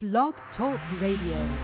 [0.00, 1.58] Blog Talk Radio.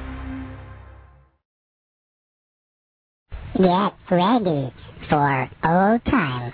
[3.56, 4.74] Get ready
[5.08, 6.52] for old time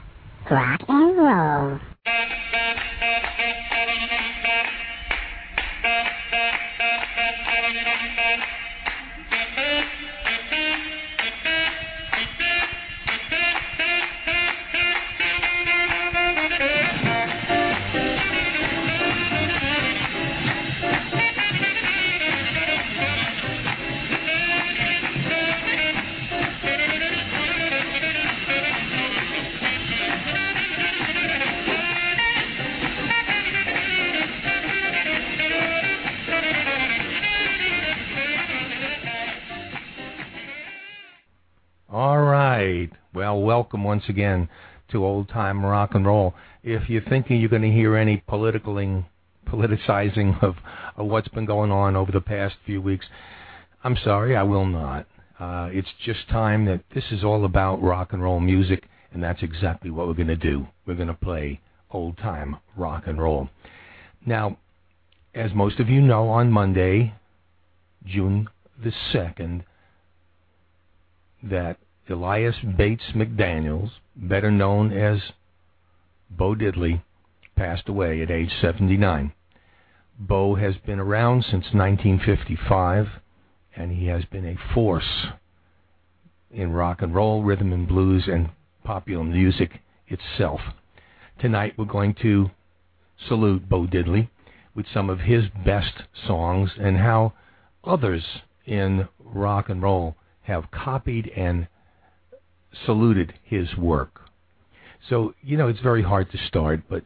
[0.50, 1.80] rock and roll.
[42.60, 42.90] Right.
[43.14, 44.48] Well, welcome once again
[44.90, 46.34] to old time rock and roll.
[46.62, 49.06] If you're thinking you're going to hear any politicaling,
[49.48, 50.56] politicizing of,
[50.96, 53.06] of what's been going on over the past few weeks,
[53.82, 55.06] I'm sorry, I will not.
[55.38, 59.42] Uh, it's just time that this is all about rock and roll music, and that's
[59.42, 60.66] exactly what we're going to do.
[60.86, 63.48] We're going to play old time rock and roll.
[64.26, 64.58] Now,
[65.34, 67.14] as most of you know, on Monday,
[68.04, 68.48] June
[68.82, 69.62] the 2nd,
[71.42, 71.78] that
[72.10, 75.20] Elias Bates McDaniels, better known as
[76.28, 77.02] Bo Diddley,
[77.56, 79.32] passed away at age 79.
[80.18, 83.06] Bo has been around since 1955,
[83.76, 85.26] and he has been a force
[86.50, 88.50] in rock and roll, rhythm and blues, and
[88.82, 90.60] popular music itself.
[91.38, 92.50] Tonight we're going to
[93.28, 94.28] salute Bo Diddley
[94.74, 97.34] with some of his best songs and how
[97.84, 98.24] others
[98.66, 101.68] in rock and roll have copied and
[102.86, 104.20] saluted his work.
[105.08, 107.04] So, you know, it's very hard to start, but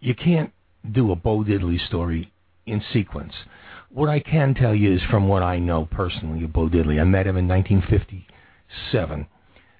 [0.00, 0.52] you can't
[0.90, 2.32] do a Bo Diddley story
[2.66, 3.32] in sequence.
[3.90, 7.00] What I can tell you is from what I know personally of Bo Diddley.
[7.00, 9.26] I met him in 1957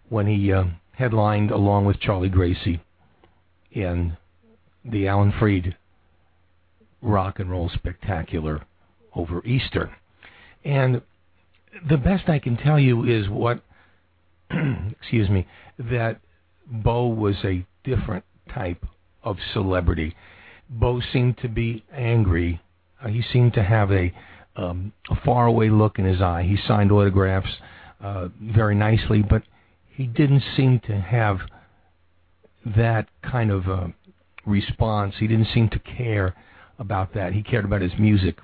[0.08, 2.80] when he uh, headlined along with Charlie Gracie
[3.72, 4.16] in
[4.84, 5.76] the Alan Freed
[7.02, 8.62] Rock and Roll Spectacular
[9.14, 9.94] over Easter.
[10.64, 11.02] And
[11.88, 13.62] the best I can tell you is what,
[15.00, 15.46] excuse me,
[15.78, 16.20] that
[16.66, 18.84] Bo was a different type
[19.22, 20.14] of celebrity.
[20.68, 22.60] Bo seemed to be angry.
[23.02, 24.12] Uh, he seemed to have a
[24.56, 26.44] um, a faraway look in his eye.
[26.44, 27.50] He signed autographs
[28.00, 29.42] uh, very nicely, but
[29.90, 31.38] he didn't seem to have
[32.64, 33.88] that kind of uh,
[34.46, 35.16] response.
[35.18, 36.36] He didn't seem to care
[36.78, 37.32] about that.
[37.32, 38.38] He cared about his music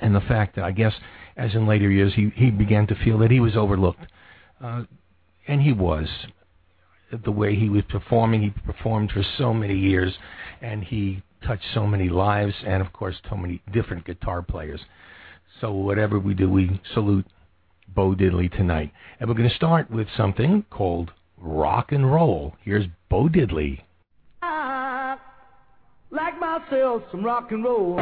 [0.00, 0.92] and the fact that I guess
[1.36, 4.06] as in later years he he began to feel that he was overlooked,
[4.62, 4.82] uh,
[5.46, 6.08] and he was.
[7.24, 10.12] The way he was performing, he performed for so many years,
[10.60, 14.80] and he touched so many lives, and of course so many different guitar players.
[15.60, 17.26] So whatever we do, we salute
[17.94, 22.54] Bo Diddley tonight, and we're going to start with something called rock and roll.
[22.62, 23.80] Here's Bo Diddley.
[24.42, 25.16] I
[26.10, 27.98] like myself some rock and roll.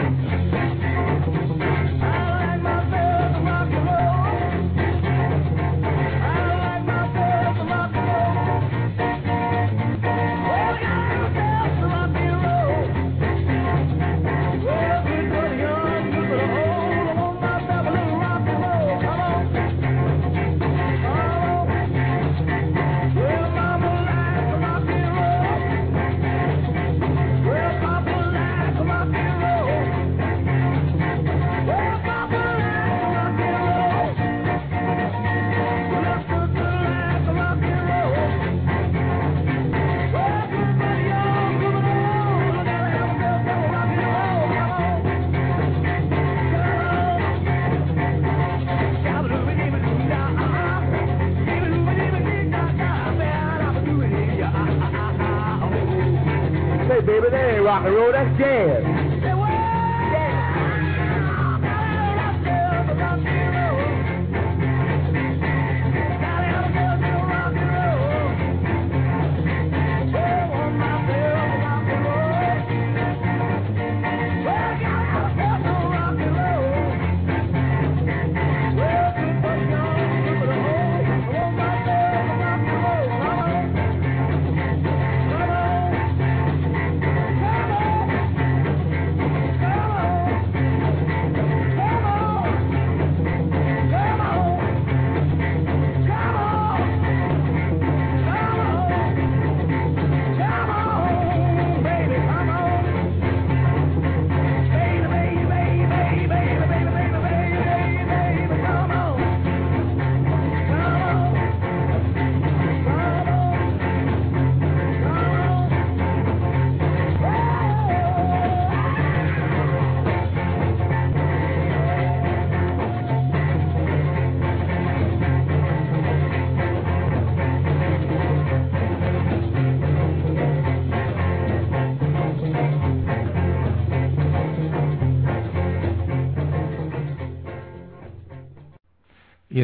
[57.07, 58.94] Baby, that ain't rock and roll, that's jazz.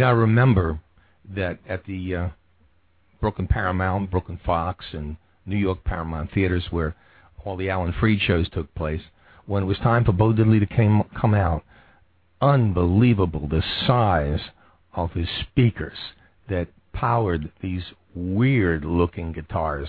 [0.03, 0.81] I remember
[1.35, 2.29] that at the uh,
[3.21, 5.17] Brooklyn Paramount, Brooklyn Fox, and
[5.47, 6.95] New York Paramount theaters where
[7.45, 9.03] all the Alan Freed shows took place,
[9.47, 11.65] when it was time for Bo Diddley to came, come out,
[12.41, 14.41] unbelievable the size
[14.95, 15.97] of his speakers
[16.49, 17.83] that powered these
[18.15, 19.89] weird looking guitars.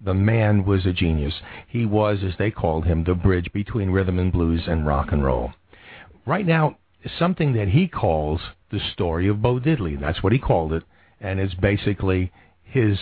[0.00, 1.34] The man was a genius.
[1.68, 5.22] He was, as they called him, the bridge between rhythm and blues and rock and
[5.22, 5.52] roll.
[6.26, 6.78] Right now,
[7.18, 9.98] something that he calls the story of Bo Diddley.
[9.98, 10.84] That's what he called it,
[11.20, 12.32] and it's basically
[12.62, 12.98] his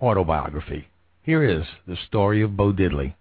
[0.00, 0.88] autobiography.
[1.22, 3.14] Here is the story of Bo Diddley.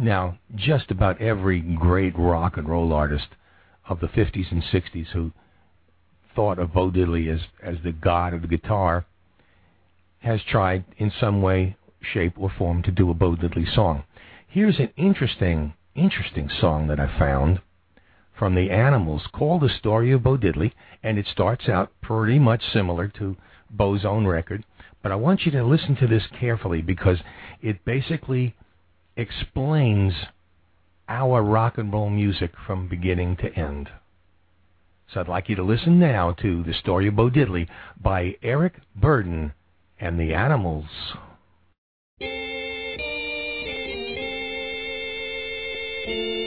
[0.00, 3.28] Now, just about every great rock and roll artist
[3.88, 5.32] of the 50s and 60s who
[6.34, 9.04] thought of Bo Diddley as, as the god of the guitar
[10.20, 14.04] has tried in some way, shape, or form to do a Bo Diddley song.
[14.48, 17.60] Here's an interesting, interesting song that I found
[18.38, 20.72] from the Animals called The Story of Bo Diddley,
[21.02, 23.36] and it starts out pretty much similar to
[23.70, 24.64] Bo's own record.
[25.02, 27.18] But I want you to listen to this carefully because
[27.62, 28.54] it basically
[29.16, 30.12] explains
[31.08, 33.88] our rock and roll music from beginning to end.
[35.12, 37.68] So I'd like you to listen now to The Story of Bo Diddley
[38.00, 39.52] by Eric Burdon
[39.98, 40.86] and the Animals.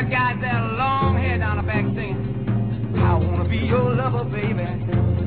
[0.00, 4.64] Got guys there, long hair down the back singing, I wanna be your lover, baby,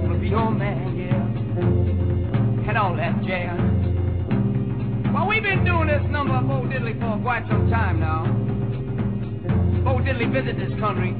[0.02, 3.54] wanna be your man, yeah, and all that jazz.
[5.14, 8.26] Well, we've been doing this number of Bo Diddley for quite some time now.
[9.86, 11.14] Bo Diddley visited this country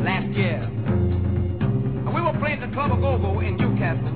[0.00, 0.62] last year.
[0.64, 4.08] And we were playing the Club of Go-Go in Newcastle,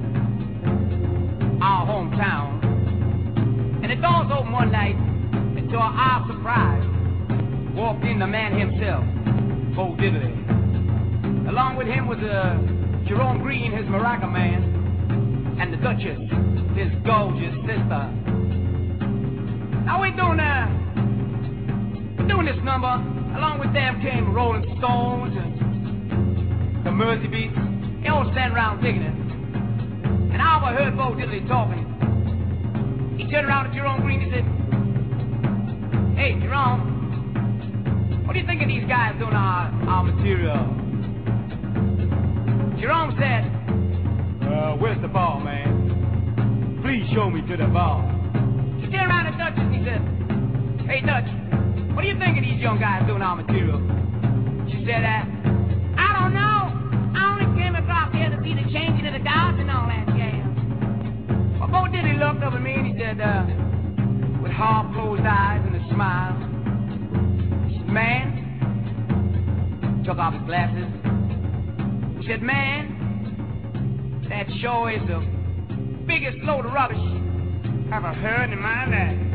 [1.61, 2.65] our hometown.
[3.85, 6.90] And the doors opened one night, and to our surprise,
[7.75, 9.05] walked in the man himself,
[9.77, 11.49] Bo Diddley.
[11.49, 12.59] Along with him was uh,
[13.07, 16.19] Jerome Green, his maraca man, and the Duchess,
[16.77, 18.03] his gorgeous sister.
[19.85, 20.67] Now we're doing uh,
[22.19, 22.91] we're doing this number.
[23.37, 27.55] Along with them came Rolling Stones and the Mersey Beats.
[28.03, 29.15] They all stand around digging it.
[30.33, 31.87] And I overheard Bo Diddley talking.
[33.19, 34.45] He turned around to Jerome Green and said,
[36.17, 36.90] Hey, Jerome,
[38.31, 40.55] what do you think of these guys doing our, our material?
[42.79, 43.43] Jerome said,
[44.47, 46.79] uh, where's the ball, man?
[46.81, 48.07] Please show me to the ball.
[48.79, 49.99] He turned around to Dutch and he said,
[50.87, 51.27] Hey, Dutch,
[51.91, 53.83] what do you think of these young guys doing our material?
[54.71, 55.27] She said, uh,
[55.99, 56.71] I don't know.
[57.19, 60.07] I only came across here to see the changing of the guards and all that
[60.15, 60.47] jazz.
[61.59, 63.43] Well, Bo Diddley looked up at me and he said, uh,
[64.39, 66.50] with half closed eyes and a smile,
[67.91, 68.39] Man,
[70.07, 70.87] took off his glasses.
[72.21, 75.19] He said, Man, that sure is the
[76.07, 76.99] biggest load of rubbish
[77.93, 79.30] I've ever heard in my life.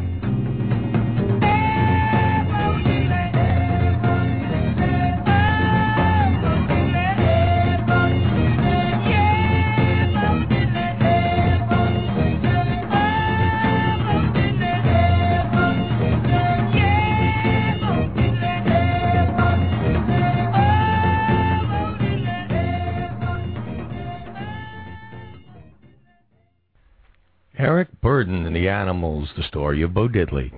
[28.65, 30.51] The Animals, the story of Bo Diddley.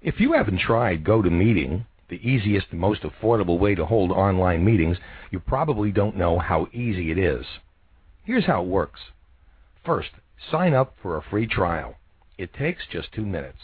[0.00, 4.96] If you haven't tried GoToMeeting, the easiest and most affordable way to hold online meetings,
[5.30, 7.44] you probably don't know how easy it is.
[8.24, 9.00] Here's how it works.
[9.84, 10.12] First,
[10.50, 11.96] sign up for a free trial.
[12.38, 13.60] It takes just two minutes.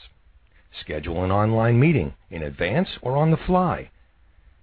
[0.78, 3.90] Schedule an online meeting in advance or on the fly.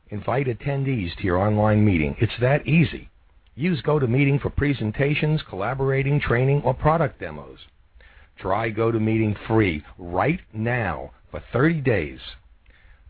[0.09, 2.15] Invite attendees to your online meeting.
[2.19, 3.09] It's that easy.
[3.55, 7.57] Use GoToMeeting for presentations, collaborating, training, or product demos.
[8.37, 12.19] Try GoToMeeting free right now for 30 days.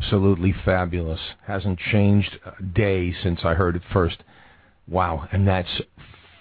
[0.00, 1.20] Absolutely fabulous.
[1.46, 4.16] Hasn't changed a day since I heard it first.
[4.88, 5.82] Wow, and that's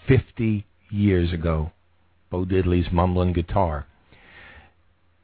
[0.08, 1.72] 50 years ago.
[2.32, 3.86] Bo Diddley's mumbling guitar.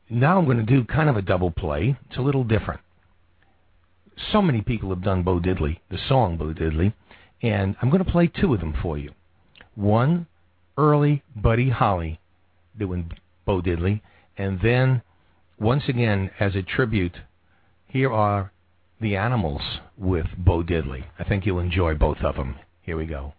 [0.10, 1.98] Now I'm going to do kind of a double play.
[2.10, 2.82] It's a little different.
[4.32, 6.94] So many people have done Bo Diddley, the song Bo Diddley,
[7.42, 9.12] and I'm going to play two of them for you.
[9.76, 10.28] One,
[10.78, 12.20] early Buddy Holly
[12.78, 13.12] doing
[13.46, 14.02] Bo Diddley,
[14.38, 15.02] and then
[15.60, 17.18] once again as a tribute,
[17.96, 18.52] here are
[19.00, 19.62] the Animals
[19.98, 21.06] with Bo Diddley.
[21.18, 22.58] I think you'll enjoy both of them.
[22.82, 23.34] Here we go.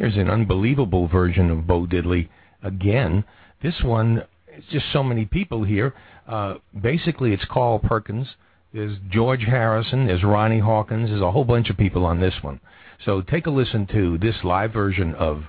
[0.00, 2.30] Here's an unbelievable version of Bo Diddley
[2.62, 3.22] again.
[3.62, 5.92] This one, it's just so many people here.
[6.26, 8.26] Uh, basically, it's Carl Perkins.
[8.72, 10.06] There's George Harrison.
[10.06, 11.10] There's Ronnie Hawkins.
[11.10, 12.60] There's a whole bunch of people on this one.
[13.04, 15.42] So take a listen to this live version of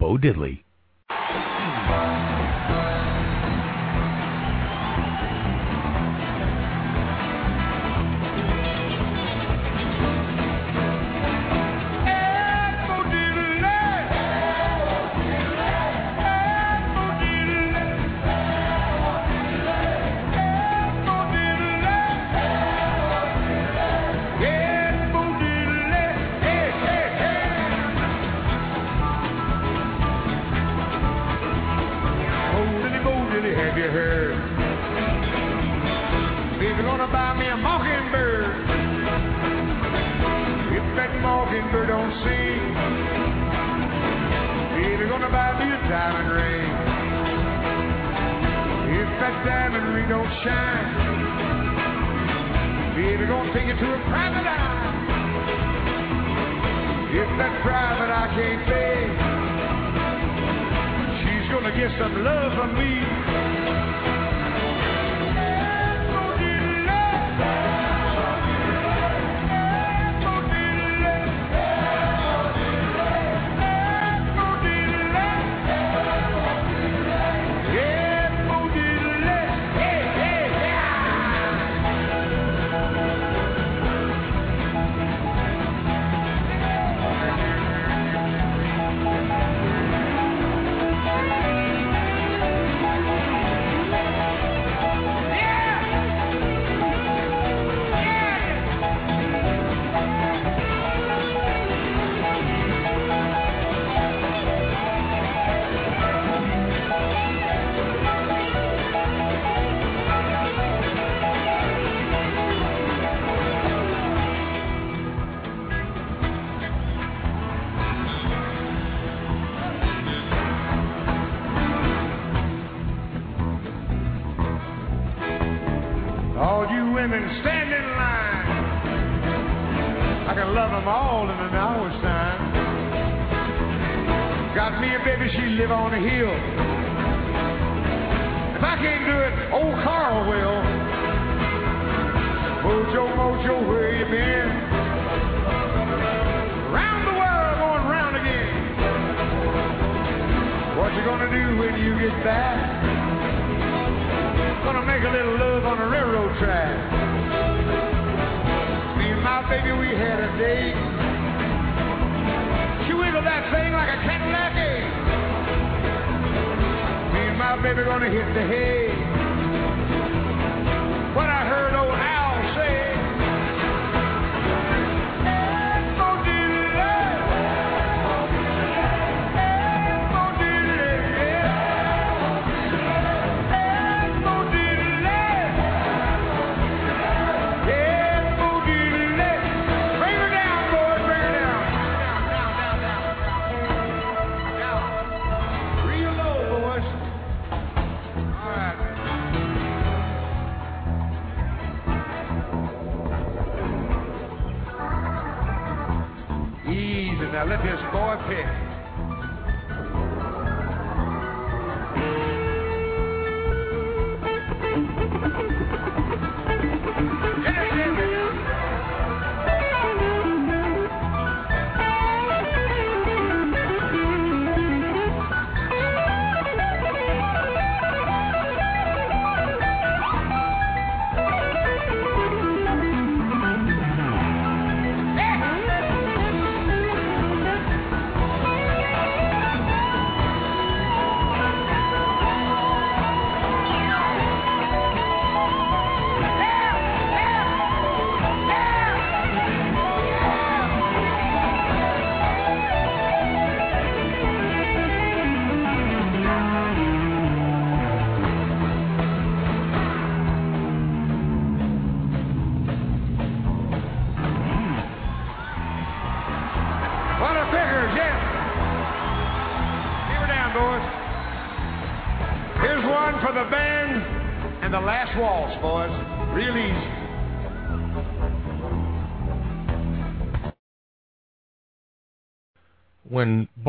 [0.00, 0.64] Bo Diddley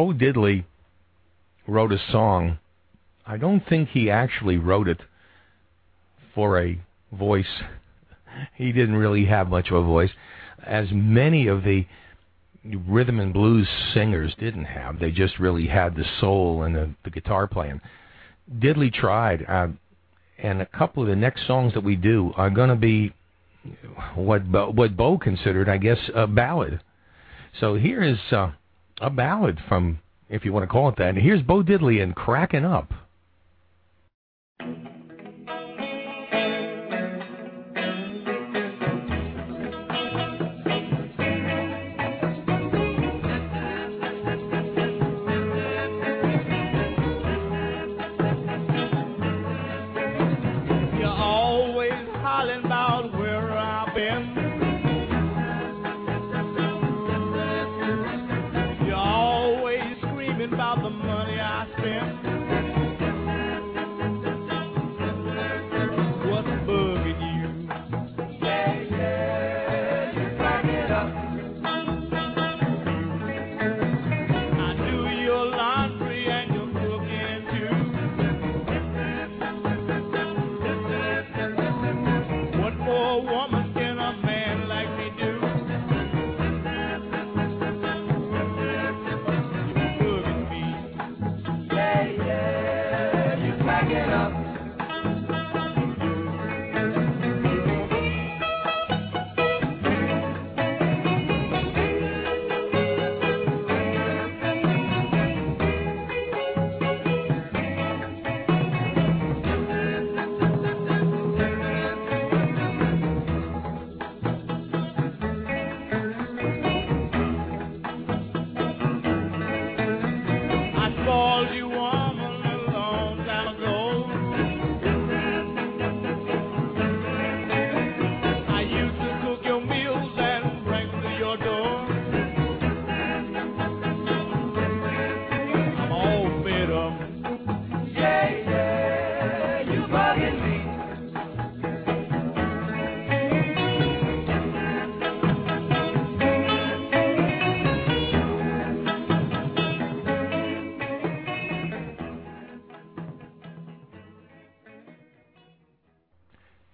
[0.03, 0.65] Bo Diddley
[1.65, 2.59] wrote a song,
[3.25, 4.99] I don't think he actually wrote it
[6.35, 6.77] for a
[7.13, 7.45] voice.
[8.55, 10.09] He didn't really have much of a voice,
[10.65, 11.85] as many of the
[12.87, 14.99] rhythm and blues singers didn't have.
[14.99, 17.79] They just really had the soul and the, the guitar playing.
[18.57, 19.67] Diddley tried, uh,
[20.39, 23.13] and a couple of the next songs that we do are going to be
[24.15, 26.81] what Bo, what Bo considered, I guess, a ballad.
[27.59, 28.51] So here is uh,
[29.01, 31.09] a ballad from, if you want to call it that.
[31.09, 32.93] And here's Bo Diddley and Cracking Up.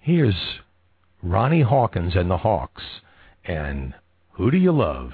[0.10, 0.57] Here's
[1.22, 2.82] Ronnie Hawkins and the Hawks
[3.45, 3.93] and
[4.32, 5.12] Who Do You Love?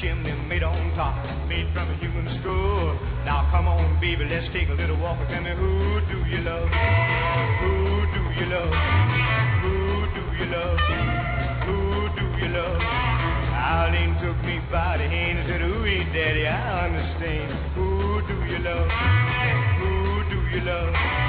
[0.00, 1.16] Chimney made on top,
[1.48, 2.94] made from a human skull.
[3.24, 6.40] Now come on, baby, let's take a little walk and tell me who do you
[6.44, 6.68] love?
[6.68, 7.72] Who
[8.12, 8.72] do you love?
[9.62, 9.74] Who
[10.12, 10.78] do you love?
[11.64, 11.78] Who
[12.16, 12.80] do you love?
[13.56, 17.74] Arlene took me by the hand and said, Ooh, daddy, I understand.
[17.74, 18.88] Who do you love?
[19.80, 19.90] Who
[20.30, 21.25] do you love?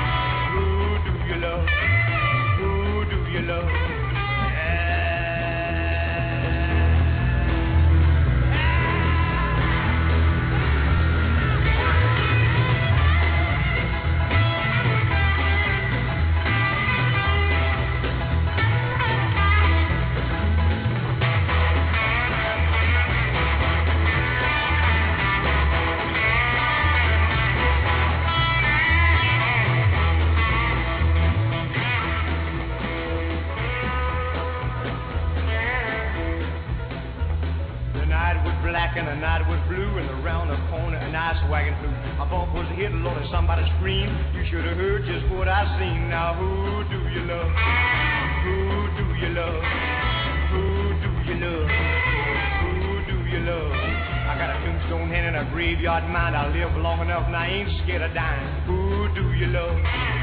[56.09, 56.35] Mind.
[56.35, 58.61] I live long enough and I ain't scared of dying.
[58.65, 60.16] Who do you love?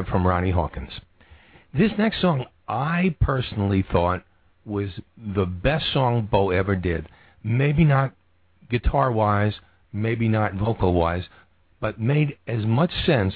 [0.00, 0.92] Live from Ronnie Hawkins.
[1.74, 4.24] This next song, I personally thought
[4.64, 4.88] was
[5.34, 7.06] the best song Bo ever did.
[7.44, 8.14] Maybe not
[8.70, 9.52] guitar wise,
[9.92, 11.24] maybe not vocal wise,
[11.80, 13.34] but made as much sense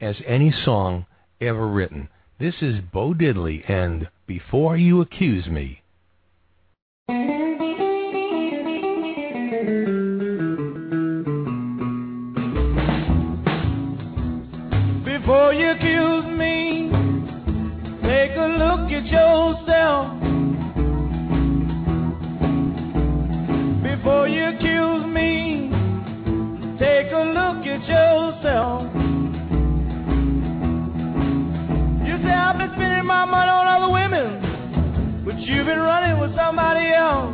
[0.00, 1.06] as any song
[1.40, 2.08] ever written.
[2.38, 5.82] This is Bo Diddley and Before You Accuse Me.
[15.24, 16.90] Before you accuse me,
[18.02, 20.20] take a look at yourself.
[23.82, 25.70] Before you accuse me,
[26.78, 28.92] take a look at yourself.
[32.06, 36.36] You say I've been spending my money on other women, but you've been running with
[36.36, 37.32] somebody else.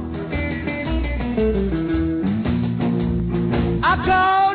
[3.82, 4.49] I called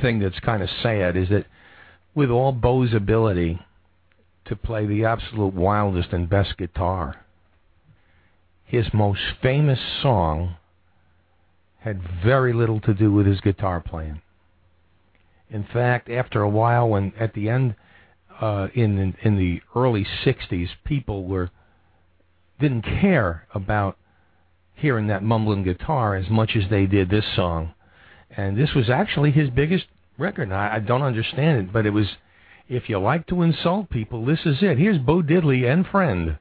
[0.00, 1.46] thing that's kind of sad is that
[2.14, 3.58] with all Bo's ability
[4.46, 7.24] to play the absolute wildest and best guitar,
[8.64, 10.56] his most famous song
[11.80, 14.20] had very little to do with his guitar playing.
[15.50, 17.74] In fact, after a while, when at the end,
[18.40, 21.50] uh, in in the early '60s, people were
[22.60, 23.96] didn't care about
[24.74, 27.72] hearing that mumbling guitar as much as they did this song.
[28.38, 29.86] And this was actually his biggest
[30.16, 30.52] record.
[30.52, 32.06] I, I don't understand it, but it was.
[32.68, 34.78] If you like to insult people, this is it.
[34.78, 36.38] Here's Bo Diddley and friend.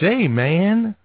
[0.00, 0.96] Say, man.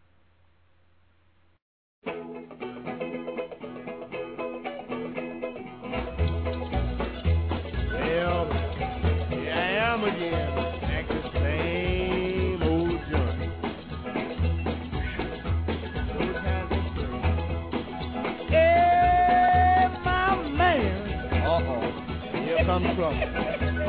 [22.74, 23.20] Comes trouble.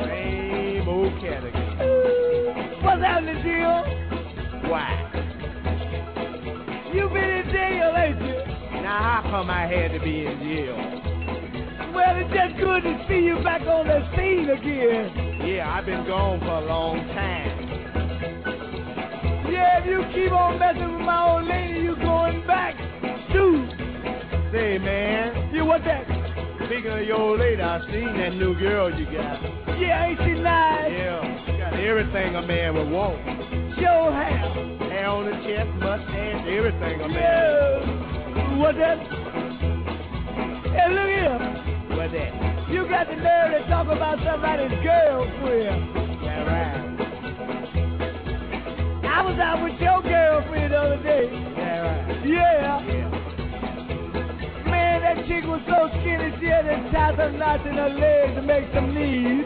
[0.05, 1.79] Same old cat again.
[2.85, 3.81] What's happening, Jill?
[4.71, 4.93] Why?
[6.93, 8.83] You been in jail, ain't you?
[8.83, 10.77] Now, how come I had to be in jail?
[11.95, 15.49] Well, it's just good to see you back on the scene again.
[15.49, 17.71] Yeah, I've been gone for a long time.
[19.51, 22.77] Yeah, if you keep on messing with my old lady, you're going back
[23.33, 23.67] too.
[24.53, 26.14] Say, man, you what that?
[26.67, 29.43] Speaking of your old lady, I seen that new girl you got.
[29.79, 30.91] Yeah, ain't she nice?
[30.91, 33.21] Yeah, she got everything a man would want.
[33.77, 34.57] Sure have.
[34.89, 37.21] Hair on the chest, mustache, everything a man.
[37.21, 38.57] Yeah.
[38.57, 38.99] What that?
[40.73, 41.39] Hey, look here.
[41.99, 42.33] What's that?
[42.71, 46.23] You got the nerve to talk about somebody's girlfriend.
[46.25, 46.81] Yeah, right.
[49.05, 51.29] I was out with your girlfriend the other day.
[51.31, 52.27] Yeah, right.
[52.27, 52.81] Yeah.
[52.87, 53.04] Man,
[55.05, 58.43] that chick was so skinny she had to tie some knots in her legs to
[58.43, 59.45] make some knees.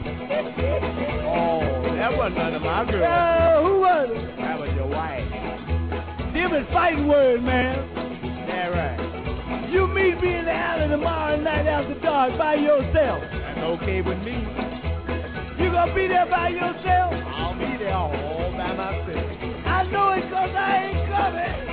[1.27, 1.59] oh,
[1.99, 3.03] that wasn't none of my girls.
[3.03, 4.37] Uh, who was it?
[4.39, 5.27] That was your wife.
[6.39, 7.77] Is fighting words, man.
[8.49, 9.71] Yeah, right.
[9.71, 13.21] You meet me in the alley tomorrow night after dark by yourself.
[13.31, 14.33] That's okay with me.
[15.63, 17.13] You gonna be there by yourself?
[17.37, 18.11] I'll be there all
[18.57, 19.27] by myself.
[19.67, 21.69] I know it cause I ain't coming.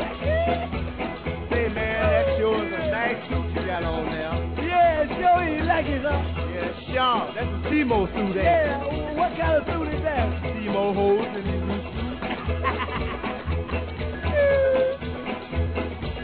[1.49, 3.44] Say man, that's yours a nice
[3.75, 4.39] got on now.
[4.61, 6.21] Yeah, sure you like it, huh?
[6.47, 7.33] Yeah, sure.
[7.35, 8.43] That's a Seymour suit, eh?
[8.43, 8.79] Yeah,
[9.19, 10.41] what kind of suit is that?
[10.43, 11.45] Seymour holes and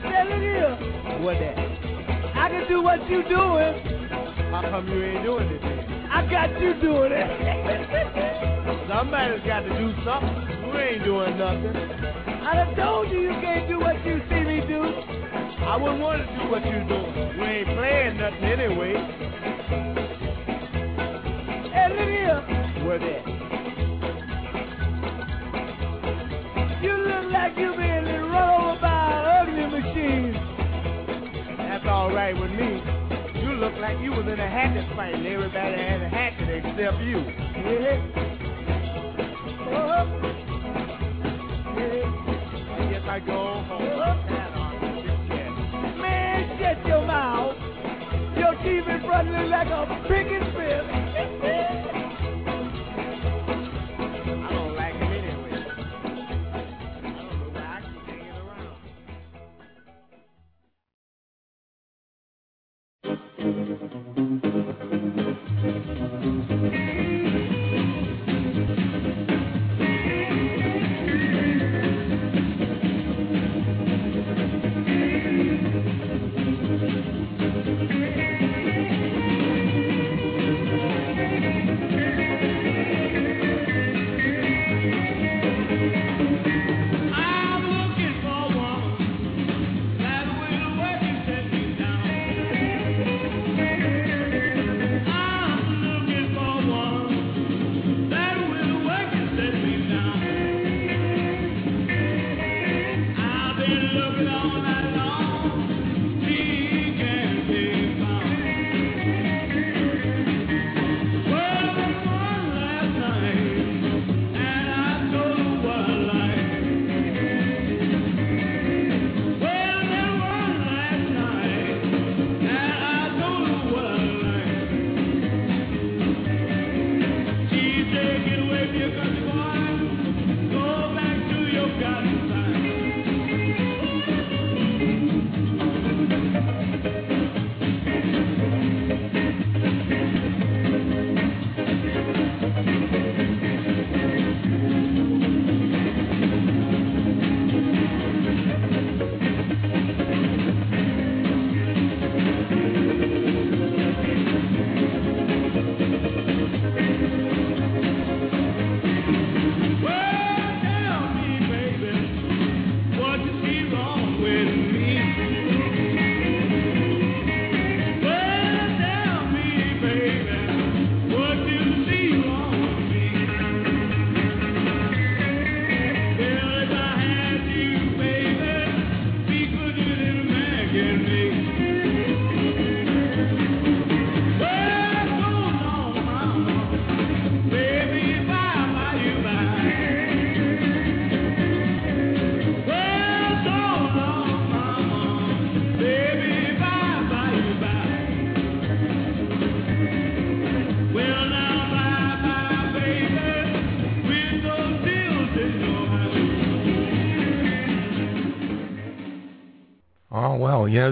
[0.08, 0.76] Yeah, look here.
[1.20, 1.58] What that?
[2.38, 3.74] I can do what you doing.
[4.52, 6.08] How come you ain't doing it then?
[6.10, 8.88] I got you doing it.
[8.88, 10.68] Somebody's got to do something.
[10.68, 12.31] You ain't doing nothing.
[12.44, 14.82] I done told you you can't do what you see me do.
[15.62, 17.38] I wouldn't want to do what you doing.
[17.38, 18.94] You ain't playing nothing anyway.
[21.70, 22.42] Hey, look here.
[22.84, 23.24] What that?
[26.82, 30.34] You look like you been run over by an ugly machine.
[31.58, 32.82] That's all right with me.
[33.40, 37.02] You look like you was in a hatchet fight and everybody had a hatchet except
[37.04, 37.20] you.
[37.62, 38.02] Yeah.
[39.72, 40.61] Uh-huh.
[41.82, 42.78] Yeah.
[42.78, 43.86] I guess I go home.
[46.00, 47.58] Man, shut your mouth.
[49.50, 51.81] Like a picking fist.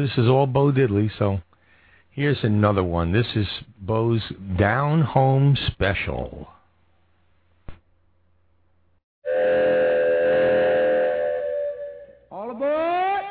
[0.10, 1.12] This is all Bo Diddley.
[1.20, 1.40] So
[2.10, 3.12] here's another one.
[3.12, 3.48] This is
[3.80, 4.22] Bo's
[4.58, 6.48] Down Home Special.
[12.32, 13.22] All aboard!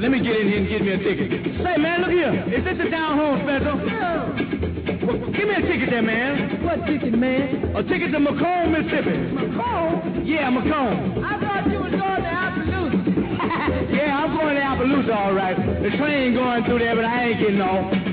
[0.00, 1.44] Let me get in here and get me a ticket.
[1.64, 2.44] Say, man, look here.
[2.58, 3.76] Is this a down home special?
[3.86, 4.61] Well,
[5.02, 6.62] give me a ticket there, man.
[6.62, 7.74] What ticket, man?
[7.76, 9.16] A ticket to McComb, Mississippi.
[9.34, 10.22] McComb?
[10.26, 11.24] Yeah, McComb.
[11.24, 13.92] I thought you was going to Appaloosa.
[13.96, 15.56] yeah, I'm going to Appaloosa, all right.
[15.56, 18.11] The train going through there, but I ain't getting off.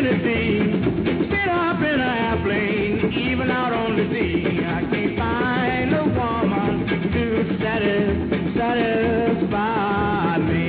[0.00, 4.64] Up in an airplane, even out on the sea.
[4.64, 10.68] I can't find a woman to satis- satisfy me.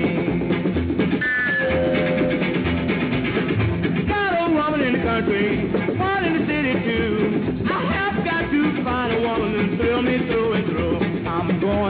[4.05, 5.47] Got a woman in the country,
[5.97, 7.63] one in the city too.
[7.71, 10.97] I have got to find a woman me through and through.
[11.25, 11.80] I'm going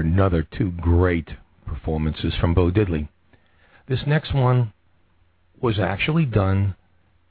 [0.00, 1.28] another two great
[1.66, 3.08] performances from Bo Diddley.
[3.88, 4.72] This next one
[5.60, 6.76] was actually done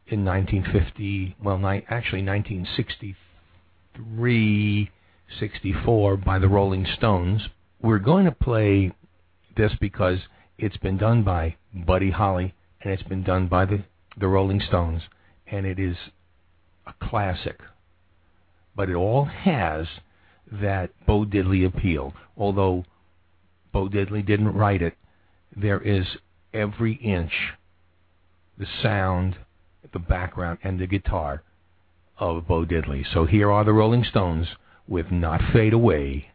[0.07, 4.91] in 1950, well, ni- actually 1963,
[5.39, 7.47] 64 by the Rolling Stones.
[7.81, 8.91] We're going to play
[9.55, 10.19] this because
[10.57, 13.83] it's been done by Buddy Holly and it's been done by the,
[14.17, 15.03] the Rolling Stones,
[15.47, 15.95] and it is
[16.85, 17.61] a classic.
[18.75, 19.87] But it all has
[20.51, 22.13] that Bo Diddley appeal.
[22.37, 22.85] Although
[23.71, 24.95] Bo Diddley didn't write it,
[25.55, 26.05] there is
[26.53, 27.31] every inch
[28.57, 29.37] the sound,
[29.93, 31.41] the background, and the guitar
[32.17, 33.03] of Bo Diddley.
[33.11, 34.47] So here are the Rolling Stones
[34.87, 36.27] with Not Fade Away.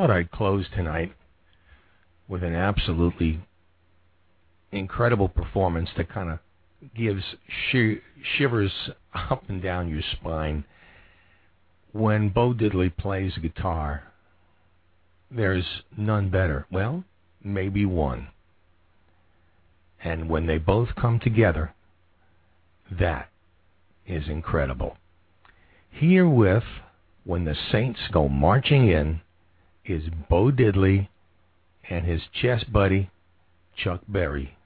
[0.00, 1.12] Thought I'd close tonight
[2.26, 3.38] with an absolutely
[4.72, 6.38] incredible performance that kind of
[6.96, 7.22] gives
[7.70, 8.00] shi
[8.38, 8.72] shivers
[9.12, 10.64] up and down your spine.
[11.92, 14.04] When Bo Diddley plays guitar,
[15.30, 15.66] there's
[15.98, 16.64] none better.
[16.72, 17.04] Well,
[17.44, 18.28] maybe one.
[20.02, 21.74] And when they both come together,
[22.90, 23.28] that
[24.06, 24.96] is incredible.
[25.90, 26.64] Herewith,
[27.24, 29.20] when the Saints go marching in,
[29.84, 31.08] is Bo Diddley
[31.88, 33.10] and his chess buddy,
[33.76, 34.56] Chuck Berry.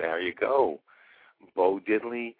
[0.00, 0.80] There you go.
[1.54, 2.34] Bo Diddley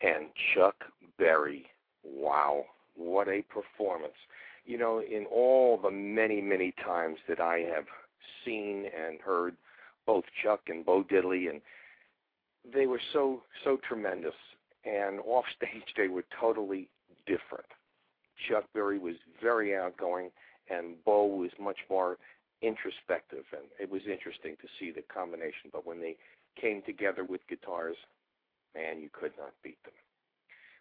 [0.00, 0.76] and Chuck
[1.18, 1.66] Berry.
[2.04, 4.14] Wow, what a performance.
[4.64, 7.86] You know, in all the many, many times that I have
[8.44, 9.56] seen and heard
[10.06, 11.60] both Chuck and Bo Diddley and
[12.72, 14.34] they were so so tremendous
[14.84, 16.88] and off stage they were totally
[17.26, 17.66] different.
[18.48, 20.30] Chuck Berry was very outgoing
[20.70, 22.18] and Bo was much more
[22.62, 26.16] introspective and it was interesting to see the combination but when they
[26.60, 27.96] came together with guitars
[28.74, 29.94] man you could not beat them.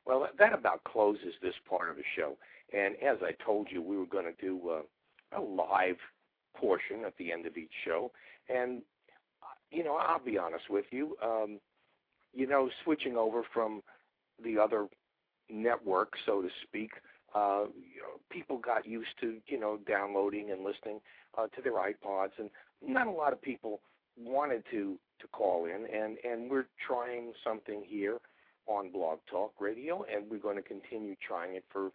[0.05, 2.37] Well that about closes this part of the show.
[2.73, 5.97] And as i told you we were going to do uh, a live
[6.55, 8.11] portion at the end of each show.
[8.47, 8.81] And
[9.41, 11.59] uh, you know i'll be honest with you um
[12.33, 13.81] you know switching over from
[14.43, 14.87] the other
[15.49, 16.91] network so to speak
[17.35, 20.99] uh, you know, people got used to you know downloading and listening
[21.37, 22.49] uh, to their iPods, and
[22.81, 23.81] not a lot of people
[24.19, 28.19] wanted to to call in, and and we're trying something here
[28.67, 31.91] on Blog Talk Radio, and we're going to continue trying it for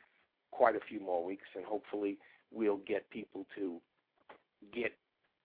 [0.50, 2.18] quite a few more weeks, and hopefully
[2.52, 3.80] we'll get people to
[4.74, 4.92] get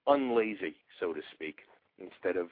[0.08, 1.60] unlazy, so to speak,
[2.00, 2.48] instead of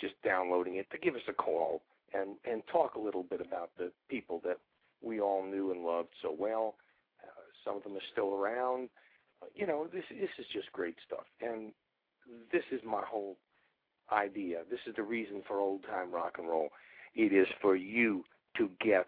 [0.00, 3.70] just downloading it, to give us a call and and talk a little bit about
[3.78, 4.58] the people that
[5.02, 6.74] we all knew and loved so well.
[7.22, 8.88] Uh, some of them are still around.
[9.42, 11.72] Uh, you know, this this is just great stuff, and
[12.52, 13.36] this is my whole
[14.12, 14.62] idea.
[14.70, 16.68] This is the reason for old time rock and roll.
[17.14, 18.24] It is for you
[18.56, 19.06] to get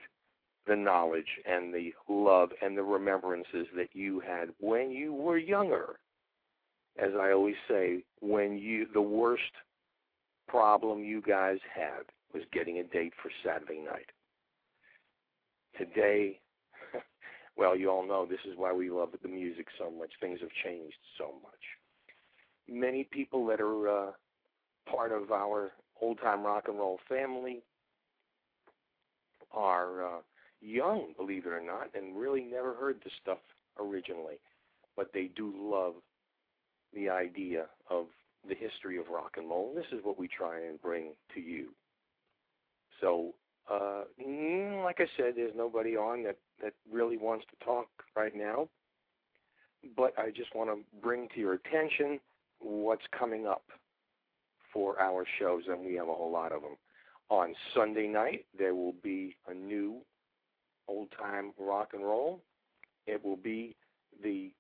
[0.67, 5.99] the knowledge and the love and the remembrances that you had when you were younger.
[6.99, 9.43] As I always say, when you the worst
[10.49, 12.03] problem you guys had
[12.35, 14.11] was getting a date for Saturday night.
[15.77, 16.41] Today,
[17.57, 20.11] well, you all know this is why we love the music so much.
[20.21, 21.55] Things have changed so much.
[22.69, 24.11] Many people that are uh,
[24.91, 27.63] part of our old time rock and roll family
[29.53, 30.21] are uh,
[30.61, 33.39] young, believe it or not, and really never heard the stuff
[33.79, 34.41] originally.
[34.97, 35.95] But they do love
[36.95, 38.07] the idea of
[38.49, 39.73] the history of rock and roll.
[39.75, 41.69] This is what we try and bring to you.
[43.01, 43.35] So,
[43.71, 48.35] uh, mm, like I said, there's nobody on that, that really wants to talk right
[48.35, 48.69] now.
[49.97, 52.19] But I just want to bring to your attention
[52.61, 53.63] what's coming up
[54.73, 56.77] for our shows, and we have a whole lot of them.
[57.31, 59.99] On Sunday night, there will be a new
[60.89, 62.41] old time rock and roll.
[63.07, 63.77] It will be
[64.23, 64.51] the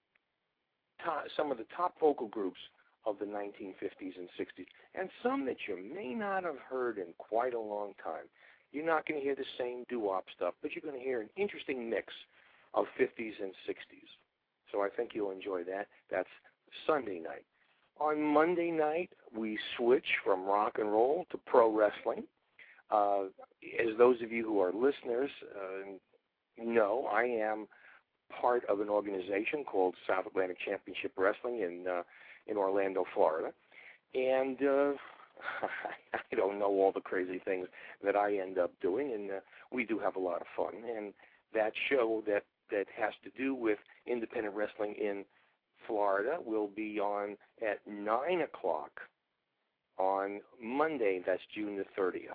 [1.04, 2.58] top, some of the top vocal groups
[3.06, 7.54] of the 1950s and 60s, and some that you may not have heard in quite
[7.54, 8.24] a long time.
[8.72, 11.30] You're not going to hear the same doo-wop stuff, but you're going to hear an
[11.36, 12.12] interesting mix
[12.74, 14.10] of 50s and 60s.
[14.70, 15.86] So I think you'll enjoy that.
[16.10, 16.28] That's
[16.86, 17.44] Sunday night.
[18.00, 22.24] On Monday night, we switch from rock and roll to pro wrestling.
[22.90, 23.24] Uh,
[23.78, 27.66] as those of you who are listeners uh, know, I am
[28.40, 32.02] part of an organization called South Atlantic Championship Wrestling in uh,
[32.46, 33.52] in Orlando, Florida,
[34.14, 34.92] and uh,
[36.14, 37.66] I don't know all the crazy things
[38.04, 39.40] that I end up doing, and uh,
[39.72, 40.82] we do have a lot of fun.
[40.96, 41.12] And
[41.52, 45.24] that show that that has to do with independent wrestling in
[45.86, 49.00] Florida will be on at nine o'clock
[49.98, 51.22] on Monday.
[51.24, 52.32] That's June the thirtieth.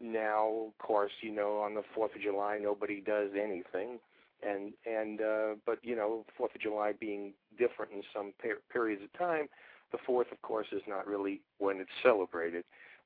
[0.00, 3.98] Now, of course, you know on the Fourth of July nobody does anything,
[4.46, 9.02] and and uh, but you know Fourth of July being different in some per- periods
[9.02, 9.48] of time,
[9.92, 12.64] the Fourth, of course, is not really when it's celebrated.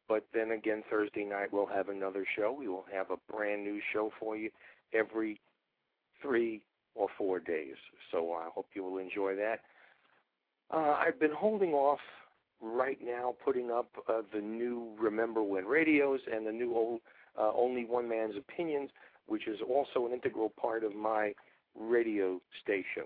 [0.09, 2.53] But then again, Thursday night we'll have another show.
[2.53, 4.51] We will have a brand new show for you
[4.93, 5.41] every
[6.21, 6.63] three
[6.95, 7.77] or four days.
[8.11, 9.61] So I hope you will enjoy that.
[10.73, 11.99] Uh, I've been holding off
[12.61, 17.01] right now putting up uh, the new Remember When radios and the new old
[17.39, 18.91] uh, Only One Man's Opinions,
[19.27, 21.33] which is also an integral part of my
[21.79, 23.05] radio station.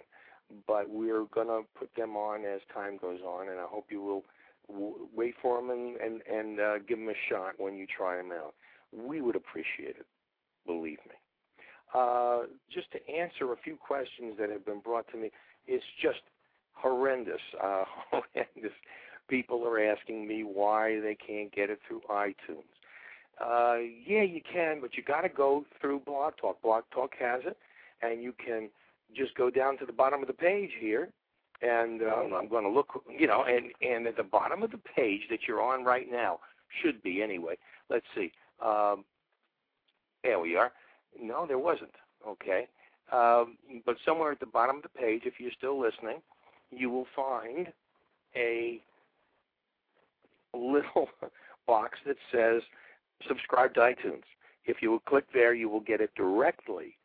[0.66, 4.02] But we're going to put them on as time goes on, and I hope you
[4.02, 4.24] will
[4.68, 8.16] w- wait for them and, and, and uh, give them a shot when you try
[8.16, 8.54] them out.
[8.92, 10.06] We would appreciate it,
[10.66, 11.14] believe me.
[11.94, 12.42] Uh,
[12.72, 15.30] just to answer a few questions that have been brought to me,
[15.66, 16.20] it's just
[16.72, 17.40] horrendous.
[17.62, 18.72] Uh, horrendous.
[19.28, 22.64] People are asking me why they can't get it through iTunes.
[23.40, 23.76] Uh,
[24.06, 26.60] yeah, you can, but you got to go through Blog Talk.
[26.62, 27.56] Blog Talk has it,
[28.02, 28.68] and you can
[29.16, 31.08] just go down to the bottom of the page here,
[31.62, 34.78] and um, I'm going to look, you know, and and at the bottom of the
[34.78, 36.40] page that you're on right now
[36.82, 37.56] should be anyway.
[37.88, 38.32] Let's see.
[38.64, 39.04] Um,
[40.22, 40.72] there we are.
[41.20, 41.94] No, there wasn't.
[42.26, 42.68] Okay.
[43.12, 46.20] Um, but somewhere at the bottom of the page, if you're still listening,
[46.70, 47.72] you will find
[48.34, 48.80] a
[50.54, 51.08] little
[51.66, 52.62] box that says
[53.26, 54.22] subscribe to iTunes.
[54.64, 56.96] If you will click there, you will get it directly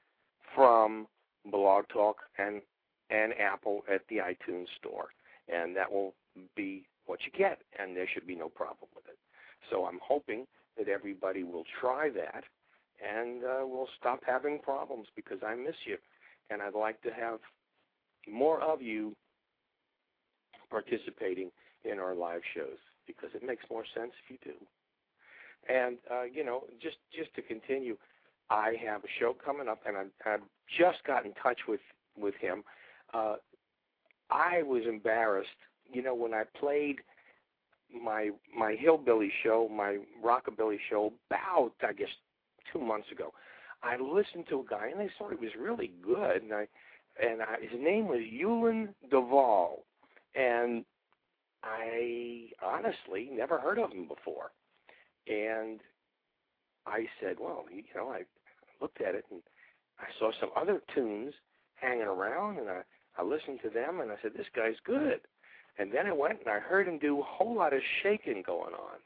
[0.56, 1.08] from
[1.46, 2.62] Blog Talk and
[3.10, 5.10] and Apple at the iTunes store,
[5.52, 6.14] and that will
[6.56, 9.18] be what you get, and there should be no problem with it.
[9.72, 10.46] So I'm hoping
[10.78, 12.44] that everybody will try that,
[13.04, 15.98] and uh, we'll stop having problems because I miss you,
[16.50, 17.40] and I'd like to have
[18.28, 19.16] more of you
[20.70, 21.52] participating
[21.84, 22.78] in our live shows
[23.08, 24.58] because it makes more sense if you do.
[25.74, 27.98] And uh, you know, just just to continue,
[28.50, 30.42] I have a show coming up, and I've, I've
[30.78, 31.82] just got in touch with
[32.18, 32.64] with him.
[33.14, 33.36] Uh,
[34.30, 35.50] I was embarrassed,
[35.92, 36.98] you know, when I played
[38.04, 42.10] my my hillbilly show, my rockabilly show, about I guess
[42.72, 43.34] two months ago.
[43.84, 46.68] I listened to a guy, and I thought he was really good, and I
[47.22, 49.84] and I, his name was Huelyn Duvall,
[50.36, 50.86] and
[51.64, 54.52] I honestly never heard of him before.
[55.28, 55.82] And
[56.86, 58.22] I said, well, you know, I
[58.82, 59.42] looked at it and
[60.00, 61.34] I saw some other tunes
[61.76, 62.82] hanging around, and I
[63.18, 65.20] I listened to them, and I said, this guy's good.
[65.78, 68.74] And then I went and I heard him do a whole lot of shaking going
[68.74, 69.00] on,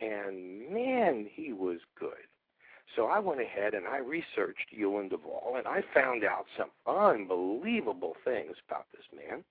[0.00, 2.26] and man, he was good.
[2.96, 8.14] So I went ahead and I researched Huelyn Duvall, and I found out some unbelievable
[8.24, 9.42] things about this man,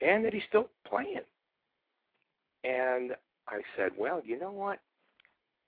[0.00, 1.20] and that he's still playing.
[2.62, 3.12] And
[3.48, 4.78] I said, well, you know what?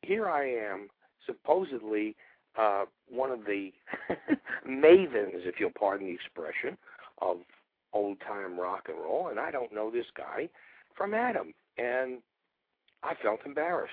[0.03, 0.89] Here I am,
[1.27, 2.15] supposedly
[2.59, 3.73] uh, one of the
[4.69, 6.77] mavens, if you'll pardon the expression,
[7.21, 7.39] of
[7.93, 10.49] old time rock and roll, and I don't know this guy
[10.97, 11.55] from Adam.
[11.79, 12.19] And
[13.03, 13.93] I felt embarrassed.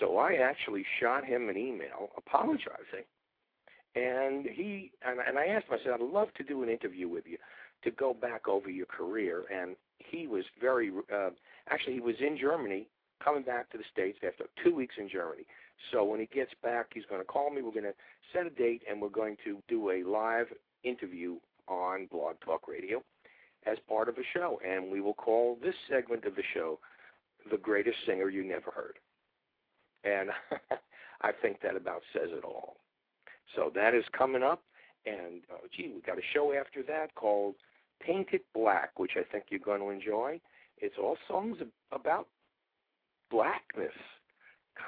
[0.00, 3.06] So I actually shot him an email apologizing.
[3.94, 7.08] And he and, and I asked him, I said, I'd love to do an interview
[7.08, 7.38] with you
[7.84, 9.44] to go back over your career.
[9.52, 11.30] And he was very, uh,
[11.70, 12.88] actually, he was in Germany,
[13.24, 15.44] coming back to the States after two weeks in Germany.
[15.92, 17.62] So when he gets back, he's going to call me.
[17.62, 17.94] We're going to
[18.32, 20.46] set a date, and we're going to do a live
[20.84, 21.36] interview
[21.68, 23.02] on Blog Talk Radio
[23.66, 24.60] as part of a show.
[24.66, 26.78] And we will call this segment of the show
[27.50, 28.98] The Greatest Singer You Never Heard.
[30.06, 30.30] And
[31.22, 32.76] I think that about says it all.
[33.54, 34.62] So that is coming up.
[35.06, 37.54] And, oh, gee, we got a show after that called
[38.00, 40.40] Painted Black, which I think you're going to enjoy.
[40.78, 41.58] It's all songs
[41.92, 42.26] about
[43.30, 43.94] blackness.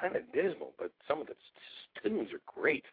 [0.01, 1.35] Kind of dismal, but some of the
[2.03, 2.85] tunes are great.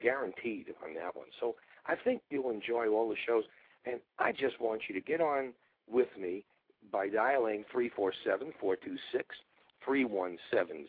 [0.00, 1.26] Guaranteed on that one.
[1.40, 1.56] So
[1.86, 3.44] I think you'll enjoy all the shows.
[3.84, 5.52] And I just want you to get on
[5.90, 6.44] with me
[6.92, 9.36] by dialing 347 426
[9.84, 10.86] 3170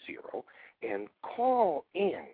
[0.81, 2.25] and call in.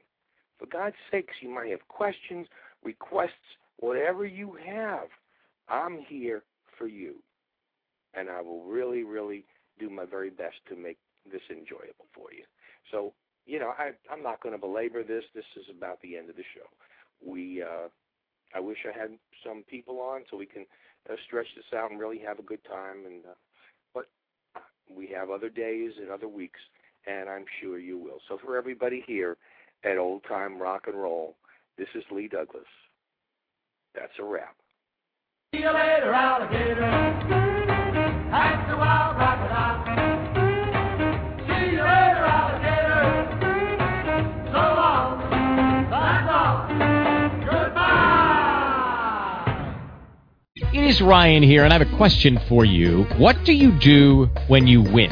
[0.59, 2.47] For God's sakes, you might have questions,
[2.83, 3.31] requests,
[3.77, 5.07] whatever you have.
[5.67, 6.43] I'm here
[6.77, 7.15] for you.
[8.13, 9.45] And I will really, really
[9.79, 10.97] do my very best to make
[11.29, 12.43] this enjoyable for you.
[12.91, 13.13] So,
[13.45, 15.23] you know, I, I'm not going to belabor this.
[15.33, 16.67] This is about the end of the show.
[17.25, 17.89] We, uh,
[18.55, 19.11] I wish I had
[19.45, 20.65] some people on so we can
[21.09, 23.05] uh, stretch this out and really have a good time.
[23.05, 23.33] And uh,
[23.93, 24.05] but
[24.89, 26.59] we have other days and other weeks,
[27.07, 28.19] and I'm sure you will.
[28.27, 29.37] So for everybody here
[29.83, 31.35] at Old Time Rock and Roll,
[31.77, 32.65] this is Lee Douglas.
[33.93, 34.55] That's a wrap.
[35.53, 36.81] See you later, alligator.
[38.31, 39.85] That's the wild crocodile.
[41.47, 43.03] See you later, alligator.
[44.47, 45.19] So long.
[45.89, 46.67] That's all.
[47.45, 47.95] Goodbye.
[50.73, 53.05] It is Ryan here, and I have a question for you.
[53.17, 55.11] What do you do when you win?